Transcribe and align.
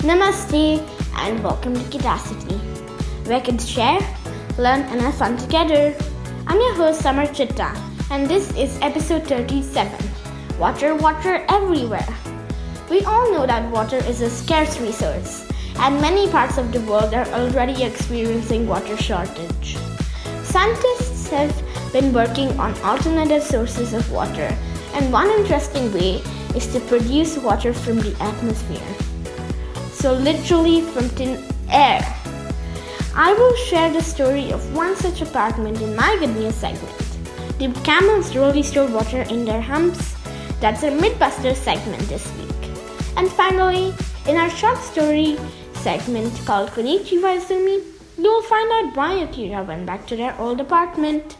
Namaste 0.00 0.80
and 1.16 1.44
welcome 1.44 1.74
to 1.74 1.80
Kidacity, 1.90 2.56
where 3.26 3.38
kids 3.38 3.68
share, 3.68 4.00
learn, 4.56 4.80
and 4.88 4.98
have 4.98 5.14
fun 5.14 5.36
together. 5.36 5.94
I'm 6.46 6.58
your 6.58 6.74
host 6.74 7.02
Samarth 7.02 7.34
Chitta, 7.34 7.76
and 8.10 8.26
this 8.26 8.50
is 8.56 8.78
episode 8.80 9.26
37 9.26 9.92
Water, 10.58 10.94
Water 10.94 11.44
Everywhere. 11.50 12.08
We 12.88 13.04
all 13.04 13.30
know 13.30 13.46
that 13.46 13.70
water 13.70 13.98
is 13.98 14.22
a 14.22 14.30
scarce 14.30 14.80
resource, 14.80 15.46
and 15.80 16.00
many 16.00 16.30
parts 16.30 16.56
of 16.56 16.72
the 16.72 16.80
world 16.80 17.12
are 17.12 17.28
already 17.34 17.84
experiencing 17.84 18.66
water 18.66 18.96
shortage. 18.96 19.76
Scientists 20.44 21.28
have 21.28 21.52
been 21.92 22.14
working 22.14 22.58
on 22.58 22.74
alternative 22.78 23.42
sources 23.42 23.92
of 23.92 24.10
water, 24.10 24.56
and 24.94 25.12
one 25.12 25.28
interesting 25.28 25.92
way 25.92 26.22
is 26.56 26.72
to 26.72 26.80
produce 26.88 27.36
water 27.36 27.74
from 27.74 27.98
the 27.98 28.16
atmosphere. 28.18 28.96
So, 30.00 30.14
literally 30.14 30.80
from 30.80 31.10
thin 31.10 31.44
air. 31.68 32.00
I 33.14 33.34
will 33.34 33.54
share 33.66 33.92
the 33.92 34.00
story 34.00 34.50
of 34.50 34.74
one 34.74 34.96
such 34.96 35.20
apartment 35.20 35.82
in 35.82 35.94
my 35.94 36.16
good 36.18 36.34
news 36.34 36.54
segment. 36.54 36.96
The 37.58 37.68
camels 37.84 38.34
really 38.34 38.62
store 38.62 38.86
water 38.86 39.20
in 39.28 39.44
their 39.44 39.60
humps. 39.60 40.16
That's 40.58 40.82
our 40.84 40.90
Mythbusters 40.90 41.56
segment 41.56 42.00
this 42.08 42.24
week. 42.38 42.70
And 43.18 43.30
finally, 43.30 43.92
in 44.26 44.36
our 44.36 44.48
short 44.48 44.78
story 44.78 45.36
segment 45.74 46.32
called 46.46 46.70
Konnichiwa 46.70 47.36
Izumi, 47.36 47.84
you'll 48.16 48.42
find 48.44 48.72
out 48.72 48.96
why 48.96 49.12
Akira 49.24 49.62
went 49.64 49.84
back 49.84 50.06
to 50.06 50.16
their 50.16 50.34
old 50.40 50.60
apartment. 50.60 51.36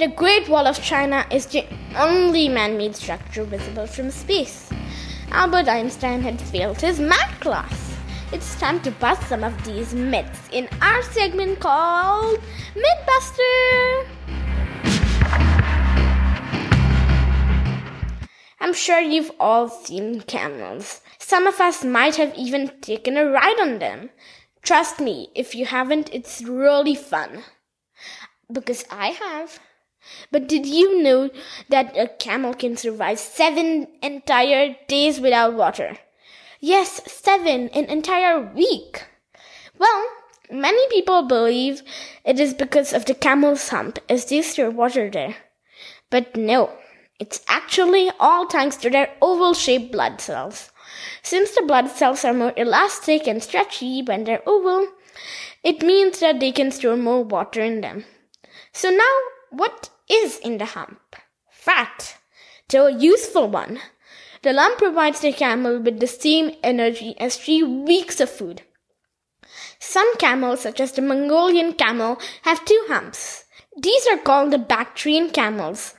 The 0.00 0.08
Great 0.08 0.48
Wall 0.48 0.66
of 0.66 0.82
China 0.82 1.26
is 1.30 1.44
the 1.44 1.62
only 1.94 2.48
man 2.48 2.78
made 2.78 2.96
structure 2.96 3.44
visible 3.44 3.86
from 3.86 4.10
space. 4.10 4.70
Albert 5.30 5.68
Einstein 5.68 6.22
had 6.22 6.40
failed 6.40 6.80
his 6.80 6.98
math 6.98 7.38
class. 7.40 7.98
It's 8.32 8.58
time 8.58 8.80
to 8.80 8.92
bust 8.92 9.28
some 9.28 9.44
of 9.44 9.62
these 9.62 9.92
myths 9.92 10.48
in 10.52 10.70
our 10.80 11.02
segment 11.02 11.60
called 11.60 12.40
Mythbuster. 12.74 14.06
I'm 18.58 18.72
sure 18.72 19.00
you've 19.00 19.32
all 19.38 19.68
seen 19.68 20.22
camels. 20.22 21.02
Some 21.18 21.46
of 21.46 21.60
us 21.60 21.84
might 21.84 22.16
have 22.16 22.34
even 22.38 22.72
taken 22.80 23.18
a 23.18 23.26
ride 23.26 23.60
on 23.60 23.80
them. 23.80 24.08
Trust 24.62 24.98
me, 24.98 25.28
if 25.34 25.54
you 25.54 25.66
haven't, 25.66 26.08
it's 26.10 26.40
really 26.40 26.94
fun. 26.94 27.42
Because 28.50 28.86
I 28.90 29.08
have. 29.08 29.60
But 30.30 30.48
did 30.48 30.66
you 30.66 31.02
know 31.02 31.30
that 31.68 31.96
a 31.96 32.08
camel 32.08 32.54
can 32.54 32.76
survive 32.76 33.18
seven 33.18 33.88
entire 34.02 34.76
days 34.88 35.20
without 35.20 35.54
water? 35.54 35.98
Yes, 36.60 37.00
seven, 37.10 37.68
an 37.70 37.84
entire 37.86 38.40
week. 38.40 39.04
Well, 39.78 40.06
many 40.50 40.88
people 40.88 41.22
believe 41.22 41.82
it 42.24 42.38
is 42.38 42.54
because 42.54 42.92
of 42.92 43.06
the 43.06 43.14
camel's 43.14 43.68
hump 43.68 43.98
as 44.08 44.26
they 44.26 44.42
store 44.42 44.70
water 44.70 45.10
there. 45.10 45.36
But 46.10 46.36
no, 46.36 46.70
it's 47.18 47.40
actually 47.48 48.10
all 48.18 48.46
thanks 48.48 48.76
to 48.76 48.90
their 48.90 49.10
oval 49.22 49.54
shaped 49.54 49.92
blood 49.92 50.20
cells. 50.20 50.70
Since 51.22 51.52
the 51.52 51.62
blood 51.62 51.88
cells 51.88 52.24
are 52.24 52.34
more 52.34 52.52
elastic 52.56 53.26
and 53.26 53.42
stretchy 53.42 54.02
when 54.02 54.24
they're 54.24 54.46
oval, 54.46 54.88
it 55.62 55.82
means 55.82 56.20
that 56.20 56.40
they 56.40 56.52
can 56.52 56.70
store 56.70 56.96
more 56.96 57.22
water 57.22 57.60
in 57.60 57.80
them. 57.80 58.04
So 58.72 58.90
now 58.90 59.16
what 59.50 59.90
is 60.08 60.38
in 60.38 60.58
the 60.58 60.64
hump? 60.64 61.16
Fat, 61.50 62.16
a 62.72 62.90
useful 62.90 63.48
one. 63.48 63.80
The 64.42 64.52
lump 64.52 64.78
provides 64.78 65.20
the 65.20 65.32
camel 65.32 65.78
with 65.80 66.00
the 66.00 66.06
same 66.06 66.52
energy 66.62 67.14
as 67.18 67.36
three 67.36 67.62
weeks 67.62 68.20
of 68.20 68.30
food. 68.30 68.62
Some 69.78 70.16
camels, 70.16 70.60
such 70.60 70.80
as 70.80 70.92
the 70.92 71.02
Mongolian 71.02 71.74
camel, 71.74 72.18
have 72.42 72.64
two 72.64 72.84
humps. 72.88 73.44
These 73.76 74.06
are 74.06 74.18
called 74.18 74.52
the 74.52 74.58
Bactrian 74.58 75.30
camels. 75.30 75.94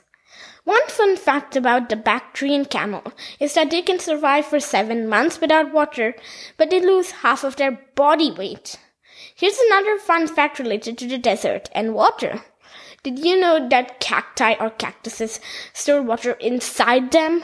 One 0.64 0.86
fun 0.88 1.16
fact 1.16 1.56
about 1.56 1.88
the 1.88 1.96
Bactrian 1.96 2.64
camel 2.64 3.02
is 3.40 3.54
that 3.54 3.70
they 3.70 3.82
can 3.82 3.98
survive 3.98 4.46
for 4.46 4.60
seven 4.60 5.08
months 5.08 5.40
without 5.40 5.72
water, 5.72 6.14
but 6.56 6.70
they 6.70 6.80
lose 6.80 7.10
half 7.22 7.44
of 7.44 7.56
their 7.56 7.80
body 7.94 8.30
weight. 8.30 8.78
Here's 9.34 9.58
another 9.58 9.98
fun 9.98 10.28
fact 10.28 10.58
related 10.58 10.98
to 10.98 11.08
the 11.08 11.18
desert 11.18 11.68
and 11.74 11.94
water. 11.94 12.42
Did 13.04 13.18
you 13.18 13.36
know 13.40 13.68
that 13.68 13.98
cacti 13.98 14.54
or 14.60 14.70
cactuses 14.70 15.40
store 15.72 16.02
water 16.02 16.34
inside 16.34 17.10
them? 17.10 17.42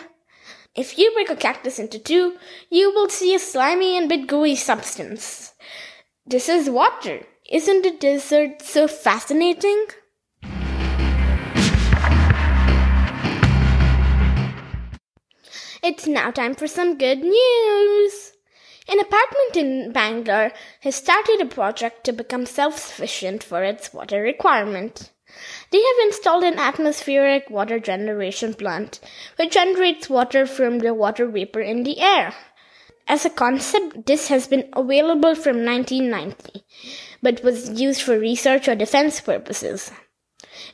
If 0.76 0.96
you 0.96 1.10
break 1.12 1.30
a 1.30 1.34
cactus 1.34 1.80
into 1.80 1.98
two, 1.98 2.36
you 2.70 2.94
will 2.94 3.08
see 3.08 3.34
a 3.34 3.40
slimy 3.40 3.98
and 3.98 4.08
bit 4.08 4.28
gooey 4.28 4.54
substance. 4.54 5.54
This 6.24 6.48
is 6.48 6.70
water. 6.70 7.26
Isn't 7.50 7.82
the 7.82 7.90
desert 7.90 8.62
so 8.62 8.86
fascinating? 8.86 9.86
It's 15.82 16.06
now 16.06 16.30
time 16.30 16.54
for 16.54 16.68
some 16.68 16.98
good 16.98 17.24
news. 17.24 18.32
An 18.86 19.00
apartment 19.00 19.56
in 19.56 19.90
Bangalore 19.92 20.52
has 20.82 20.94
started 20.94 21.40
a 21.40 21.46
project 21.46 22.04
to 22.04 22.12
become 22.12 22.46
self 22.46 22.78
sufficient 22.78 23.42
for 23.42 23.64
its 23.64 23.92
water 23.92 24.22
requirement. 24.22 25.10
They 25.70 25.82
have 25.82 26.06
installed 26.06 26.44
an 26.44 26.58
atmospheric 26.58 27.50
water 27.50 27.78
generation 27.78 28.54
plant, 28.54 29.00
which 29.36 29.52
generates 29.52 30.08
water 30.10 30.46
from 30.46 30.78
the 30.78 30.94
water 30.94 31.26
vapor 31.26 31.60
in 31.60 31.82
the 31.82 32.00
air. 32.00 32.34
As 33.06 33.24
a 33.24 33.30
concept, 33.30 34.06
this 34.06 34.28
has 34.28 34.46
been 34.46 34.68
available 34.74 35.34
from 35.34 35.64
1990, 35.64 36.64
but 37.22 37.42
was 37.42 37.80
used 37.80 38.02
for 38.02 38.18
research 38.18 38.68
or 38.68 38.74
defense 38.74 39.20
purposes. 39.20 39.90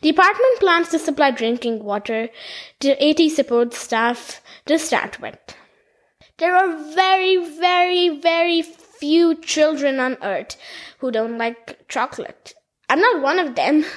The 0.00 0.10
department 0.10 0.60
plans 0.60 0.88
to 0.88 0.98
supply 0.98 1.30
drinking 1.30 1.84
water 1.84 2.28
to 2.80 3.04
80 3.04 3.28
support 3.28 3.74
staff 3.74 4.40
to 4.66 4.78
start 4.78 5.20
with. 5.20 5.38
There 6.38 6.56
are 6.56 6.94
very, 6.94 7.36
very, 7.36 8.18
very 8.18 8.62
few 8.62 9.36
children 9.36 10.00
on 10.00 10.16
earth 10.22 10.56
who 10.98 11.12
don't 11.12 11.38
like 11.38 11.86
chocolate. 11.88 12.54
I'm 12.88 13.00
not 13.00 13.22
one 13.22 13.38
of 13.38 13.54
them. 13.54 13.84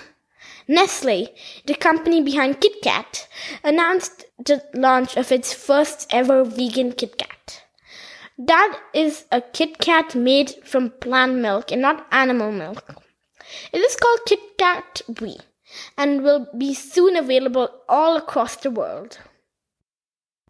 Nestle, 0.68 1.30
the 1.66 1.76
company 1.76 2.22
behind 2.22 2.60
Kit 2.60 2.82
Kat, 2.82 3.28
announced 3.64 4.26
the 4.38 4.64
launch 4.74 5.16
of 5.16 5.32
its 5.32 5.54
first 5.54 6.08
ever 6.10 6.44
vegan 6.44 6.92
Kit 6.92 7.18
Kat. 7.18 7.64
That 8.38 8.80
is 8.94 9.26
a 9.32 9.42
Kit 9.42 9.80
Kat 9.80 10.14
made 10.14 10.52
from 10.64 10.92
plant 11.02 11.36
milk 11.36 11.72
and 11.72 11.82
not 11.82 12.06
animal 12.12 12.52
milk. 12.52 13.02
It 13.72 13.80
is 13.80 13.96
called 13.96 14.20
Kit 14.26 14.58
Kat 14.58 15.02
V 15.08 15.40
and 15.98 16.22
will 16.22 16.48
be 16.58 16.74
soon 16.74 17.16
available 17.16 17.70
all 17.88 18.18
across 18.18 18.58
the 18.58 18.72
world. 18.72 19.20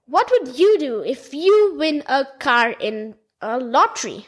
What 0.05 0.31
would 0.31 0.57
you 0.57 0.79
do 0.79 1.01
if 1.01 1.33
you 1.33 1.75
win 1.77 2.03
a 2.07 2.25
car 2.39 2.71
in 2.71 3.15
a 3.41 3.59
lottery? 3.59 4.27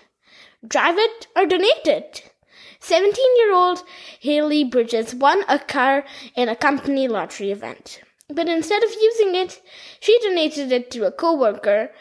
Drive 0.68 0.98
it 0.98 1.28
or 1.36 1.46
donate 1.46 1.86
it? 1.88 2.32
17 2.80 3.14
year 3.38 3.54
old 3.54 3.84
Haley 4.20 4.64
Bridges 4.64 5.14
won 5.14 5.44
a 5.48 5.60
car 5.60 6.06
in 6.36 6.50
a 6.50 6.56
company 6.56 7.08
lottery 7.08 7.52
event. 7.52 8.02
But 8.30 8.48
instead 8.48 8.84
of 8.84 8.94
using 8.94 9.36
it, 9.36 9.62
she 10.00 10.18
donated 10.20 10.72
it 10.72 10.92
to 10.92 11.06
a 11.06 11.12
coworker 11.12 11.92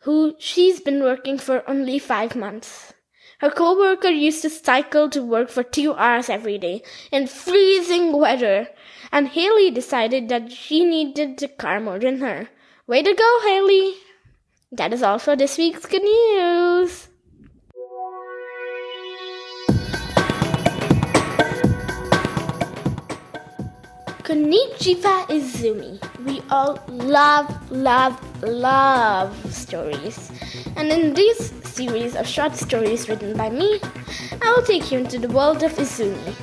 who 0.00 0.34
she's 0.38 0.80
been 0.80 1.02
working 1.02 1.38
for 1.38 1.68
only 1.68 1.98
five 1.98 2.36
months. 2.36 2.92
Her 3.38 3.50
coworker 3.50 4.08
used 4.08 4.42
to 4.42 4.50
cycle 4.50 5.10
to 5.10 5.22
work 5.22 5.48
for 5.48 5.62
two 5.62 5.94
hours 5.94 6.28
every 6.28 6.58
day 6.58 6.82
in 7.10 7.26
freezing 7.26 8.12
weather, 8.12 8.68
and 9.10 9.28
Haley 9.28 9.70
decided 9.70 10.28
that 10.28 10.52
she 10.52 10.84
needed 10.84 11.38
the 11.38 11.48
car 11.48 11.80
more 11.80 11.98
than 11.98 12.20
her. 12.20 12.48
Way 12.86 13.02
to 13.02 13.14
go, 13.14 13.40
Haley! 13.42 13.94
That 14.70 14.92
is 14.92 15.02
all 15.02 15.18
for 15.18 15.34
this 15.34 15.58
week's 15.58 15.86
good 15.86 16.02
news. 16.02 17.08
Konnichiwa 24.32 25.28
Izumi. 25.28 26.00
We 26.24 26.40
all 26.48 26.78
love, 26.88 27.70
love, 27.70 28.16
love 28.42 29.52
stories. 29.52 30.30
And 30.74 30.90
in 30.90 31.12
this 31.12 31.52
series 31.64 32.16
of 32.16 32.26
short 32.26 32.56
stories 32.56 33.10
written 33.10 33.36
by 33.36 33.50
me, 33.50 33.78
I 34.40 34.54
will 34.56 34.62
take 34.62 34.90
you 34.90 35.00
into 35.00 35.18
the 35.18 35.28
world 35.28 35.62
of 35.62 35.72
Izumi, 35.72 36.34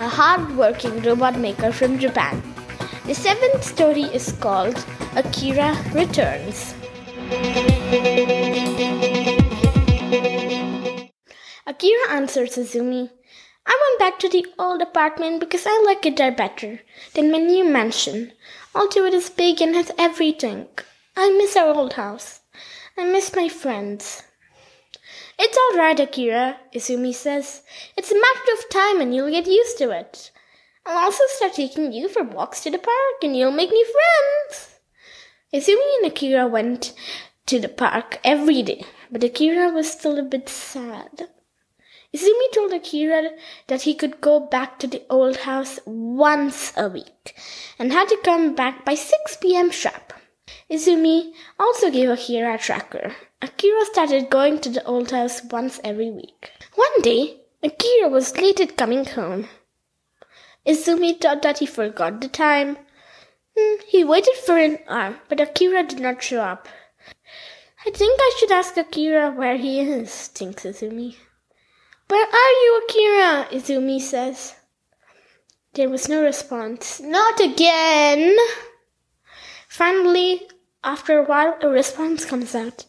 a 0.00 0.08
hard-working 0.08 1.02
robot 1.02 1.38
maker 1.38 1.70
from 1.70 1.98
Japan. 1.98 2.42
The 3.04 3.14
seventh 3.14 3.62
story 3.62 4.04
is 4.04 4.32
called 4.32 4.82
Akira 5.14 5.76
Returns. 5.92 6.72
Akira 11.66 12.08
answers 12.08 12.56
Izumi, 12.56 13.10
I 13.66 13.78
went 13.80 13.98
back 13.98 14.18
to 14.20 14.28
the 14.28 14.46
old 14.58 14.82
apartment 14.82 15.40
because 15.40 15.64
I 15.66 15.82
like 15.86 16.04
it 16.06 16.16
there 16.16 16.32
better 16.32 16.80
than 17.14 17.32
my 17.32 17.38
new 17.38 17.64
mansion. 17.64 18.32
Although 18.74 19.06
it 19.06 19.14
is 19.14 19.30
big 19.30 19.62
and 19.62 19.74
has 19.74 19.90
everything. 19.98 20.68
I 21.16 21.30
miss 21.30 21.56
our 21.56 21.74
old 21.74 21.94
house. 21.94 22.40
I 22.98 23.04
miss 23.04 23.34
my 23.34 23.48
friends. 23.48 24.22
It's 25.38 25.56
all 25.56 25.78
right, 25.78 25.98
Akira, 25.98 26.58
Izumi 26.74 27.14
says. 27.14 27.62
It's 27.96 28.12
a 28.12 28.14
matter 28.14 28.52
of 28.52 28.70
time 28.70 29.00
and 29.00 29.14
you'll 29.14 29.30
get 29.30 29.46
used 29.46 29.78
to 29.78 29.90
it. 29.90 30.30
I'll 30.86 31.06
also 31.06 31.24
start 31.28 31.54
taking 31.54 31.92
you 31.92 32.08
for 32.08 32.22
walks 32.22 32.60
to 32.62 32.70
the 32.70 32.78
park 32.78 33.22
and 33.22 33.36
you'll 33.36 33.50
make 33.50 33.70
new 33.70 33.86
friends. 33.86 34.78
Izumi 35.52 35.96
and 36.02 36.12
Akira 36.12 36.46
went 36.46 36.92
to 37.46 37.58
the 37.58 37.68
park 37.68 38.20
every 38.24 38.62
day, 38.62 38.84
but 39.10 39.24
Akira 39.24 39.70
was 39.70 39.90
still 39.90 40.18
a 40.18 40.22
bit 40.22 40.48
sad. 40.48 41.28
Izumi 42.14 42.52
told 42.52 42.72
Akira 42.72 43.30
that 43.66 43.82
he 43.82 43.92
could 43.92 44.20
go 44.20 44.38
back 44.38 44.78
to 44.78 44.86
the 44.86 45.02
old 45.10 45.38
house 45.38 45.80
once 45.84 46.72
a 46.76 46.88
week 46.88 47.34
and 47.76 47.92
had 47.92 48.08
to 48.08 48.16
come 48.22 48.54
back 48.54 48.84
by 48.84 48.94
6 48.94 49.36
p.m. 49.38 49.72
sharp. 49.72 50.12
Izumi 50.70 51.32
also 51.58 51.90
gave 51.90 52.08
Akira 52.08 52.54
a 52.54 52.58
tracker. 52.58 53.16
Akira 53.42 53.84
started 53.86 54.30
going 54.30 54.60
to 54.60 54.68
the 54.68 54.84
old 54.84 55.10
house 55.10 55.42
once 55.50 55.80
every 55.82 56.10
week. 56.12 56.52
One 56.76 57.02
day, 57.02 57.40
Akira 57.64 58.08
was 58.08 58.38
late 58.38 58.60
at 58.60 58.76
coming 58.76 59.04
home. 59.04 59.48
Izumi 60.64 61.20
thought 61.20 61.42
that 61.42 61.58
he 61.58 61.66
forgot 61.66 62.20
the 62.20 62.28
time. 62.28 62.78
Hmm, 63.58 63.80
he 63.88 64.04
waited 64.04 64.36
for 64.36 64.56
an 64.56 64.78
hour, 64.86 65.18
but 65.28 65.40
Akira 65.40 65.82
did 65.82 65.98
not 65.98 66.22
show 66.22 66.42
up. 66.42 66.68
I 67.84 67.90
think 67.90 68.20
I 68.20 68.36
should 68.38 68.52
ask 68.52 68.76
Akira 68.76 69.32
where 69.32 69.56
he 69.56 69.80
is, 69.80 70.28
thinks 70.28 70.62
Izumi. 70.62 71.16
Where 72.08 72.26
are 72.26 72.52
you, 72.62 72.82
Akira? 72.84 73.48
Izumi 73.50 74.00
says. 74.00 74.54
There 75.72 75.88
was 75.88 76.08
no 76.08 76.22
response. 76.22 77.00
Not 77.00 77.40
again! 77.40 78.36
Finally, 79.68 80.42
after 80.84 81.18
a 81.18 81.24
while, 81.24 81.56
a 81.62 81.68
response 81.68 82.24
comes 82.24 82.54
out. 82.54 82.84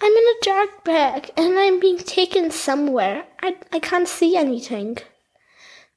I'm 0.00 0.12
in 0.12 0.24
a 0.24 0.42
dark 0.42 0.84
bag 0.84 1.30
and 1.36 1.58
I'm 1.58 1.80
being 1.80 1.98
taken 1.98 2.50
somewhere. 2.50 3.26
I, 3.40 3.56
I 3.72 3.78
can't 3.78 4.08
see 4.08 4.36
anything. 4.36 4.98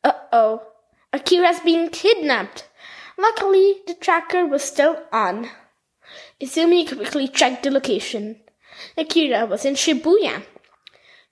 Uh 0.03 0.13
oh. 0.31 0.63
Akira's 1.11 1.59
being 1.59 1.89
kidnapped. 1.89 2.69
Luckily, 3.17 3.81
the 3.85 3.93
tracker 3.93 4.45
was 4.45 4.63
still 4.63 5.03
on. 5.11 5.49
Izumi 6.39 6.87
quickly 6.87 7.27
checked 7.27 7.63
the 7.63 7.71
location. 7.71 8.39
Akira 8.97 9.45
was 9.45 9.65
in 9.65 9.75
Shibuya. 9.75 10.43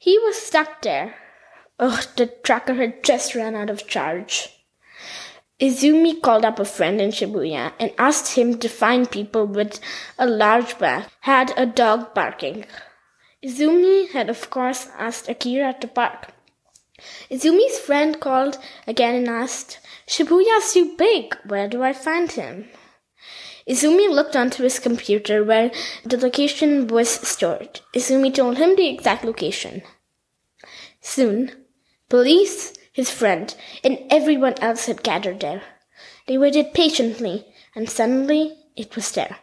He 0.02 0.18
was 0.18 0.42
stuck 0.42 0.82
there. 0.82 1.16
Ugh, 1.78 2.06
the 2.16 2.28
tracker 2.28 2.76
had 2.76 3.04
just 3.04 3.36
run 3.36 3.54
out 3.54 3.70
of 3.70 3.86
charge. 3.86 4.48
Izumi 5.60 6.22
called 6.22 6.46
up 6.46 6.58
a 6.58 6.64
friend 6.64 7.02
in 7.02 7.12
Shibuya 7.12 7.74
and 7.78 7.92
asked 7.98 8.38
him 8.38 8.60
to 8.60 8.70
find 8.70 9.12
people 9.12 9.46
with 9.46 9.82
a 10.18 10.26
large 10.26 10.80
bag 10.80 11.04
had 11.20 11.52
a 11.58 11.66
dog 11.66 12.14
barking. 12.14 12.66
Izumi 13.44 14.10
had 14.12 14.30
of 14.30 14.50
course 14.50 14.88
asked 14.98 15.28
Akira 15.28 15.76
to 15.82 15.88
park. 15.90 16.30
Izumi's 17.30 17.78
friend 17.78 18.22
called 18.22 18.58
again 18.88 19.16
and 19.16 19.28
asked, 19.28 19.80
Shibuya's 20.08 20.74
too 20.74 20.96
big. 20.96 21.36
Where 21.46 21.68
do 21.68 21.84
I 21.84 21.92
find 21.92 22.32
him? 22.32 22.70
Izumi 23.70 24.10
looked 24.10 24.36
onto 24.36 24.64
his 24.64 24.80
computer 24.80 25.44
where 25.44 25.72
the 26.04 26.18
location 26.18 26.88
was 26.88 27.08
stored. 27.08 27.82
Izumi 27.96 28.34
told 28.34 28.58
him 28.58 28.76
the 28.76 28.88
exact 28.88 29.24
location. 29.24 29.84
Soon, 31.02 31.52
police 32.10 32.74
his 32.92 33.12
friend, 33.12 33.56
and 33.84 34.00
everyone 34.10 34.56
else 34.60 34.88
had 34.88 35.04
gathered 35.04 35.40
there. 35.40 35.62
They 36.28 36.38
waited 36.38 36.74
patiently, 36.74 37.46
and 37.76 37.90
suddenly 37.90 38.58
it 38.76 38.96
was 38.96 39.12
there. 39.12 39.38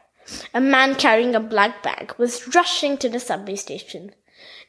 A 0.52 0.60
man 0.60 0.96
carrying 0.96 1.34
a 1.34 1.40
black 1.40 1.82
bag 1.82 2.12
was 2.18 2.54
rushing 2.54 2.98
to 2.98 3.08
the 3.08 3.20
subway 3.20 3.56
station. 3.56 4.10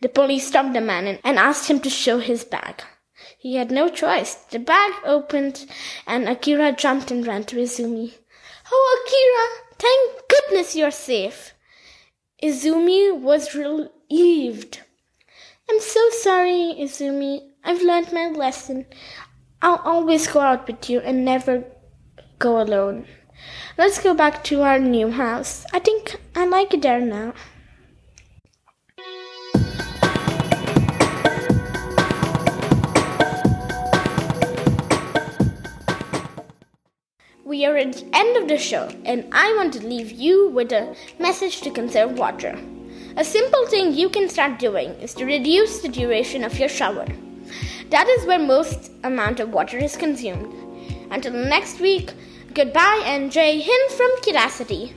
The 0.02 0.10
police 0.10 0.48
stopped 0.48 0.74
the 0.74 0.82
man 0.82 1.20
and 1.24 1.40
asked 1.40 1.68
him 1.70 1.80
to 1.82 1.90
show 1.90 2.20
his 2.20 2.44
bag. 2.44 2.84
He 3.40 3.56
had 3.56 3.72
no 3.72 3.90
choice. 3.90 4.36
The 4.36 4.60
bag 4.60 4.94
opened, 5.04 5.66
and 6.06 6.30
Akira 6.30 6.72
jumped 6.72 7.10
and 7.12 7.26
ran 7.26 7.44
to 7.46 7.58
Izumi. 7.58 8.14
Oh, 8.72 9.00
Akira! 9.00 9.76
Thank 9.80 10.28
goodness 10.30 10.76
you're 10.76 10.92
safe! 10.92 11.54
Izumi 12.44 13.18
was 13.20 13.56
relieved. 13.56 14.82
I'm 15.70 15.80
so 15.80 16.10
sorry, 16.10 16.76
Izumi. 16.80 17.42
I've 17.64 17.82
learned 17.82 18.14
my 18.14 18.28
lesson. 18.28 18.86
I'll 19.62 19.82
always 19.84 20.28
go 20.28 20.40
out 20.40 20.68
with 20.68 20.90
you 20.90 21.00
and 21.00 21.26
never 21.26 21.66
go 22.40 22.62
alone. 22.62 23.08
Let's 23.78 24.02
go 24.02 24.14
back 24.14 24.44
to 24.46 24.62
our 24.62 24.80
new 24.80 25.12
house. 25.12 25.66
I 25.74 25.80
think 25.80 26.20
I 26.36 26.46
like 26.46 26.74
it 26.74 26.82
there 26.82 27.02
now. 27.02 27.34
We 37.48 37.66
are 37.66 37.78
at 37.78 37.94
the 37.94 38.06
end 38.12 38.36
of 38.36 38.50
the 38.50 38.58
show, 38.58 38.90
and 39.06 39.26
I 39.32 39.56
want 39.56 39.72
to 39.76 39.88
leave 39.88 40.12
you 40.12 40.50
with 40.50 40.74
a 40.74 40.94
message 41.18 41.62
to 41.62 41.72
conserve 41.72 42.20
water. 42.20 42.60
A 43.16 43.24
simple 43.24 43.66
thing 43.68 43.94
you 43.94 44.10
can 44.10 44.28
start 44.28 44.60
doing 44.60 44.90
is 44.96 45.14
to 45.14 45.24
reduce 45.24 45.80
the 45.80 45.88
duration 45.88 46.44
of 46.44 46.60
your 46.60 46.68
shower. 46.68 47.06
That 47.90 48.10
is 48.10 48.26
where 48.26 48.38
most 48.38 48.92
amount 49.06 49.40
of 49.40 49.54
water 49.54 49.78
is 49.78 49.96
consumed. 49.96 50.54
Until 51.10 51.32
next 51.32 51.80
week, 51.80 52.12
goodbye 52.54 53.02
and 53.06 53.32
Jai 53.32 53.64
Hind 53.64 53.92
from 53.94 54.12
Kidacity. 54.24 54.94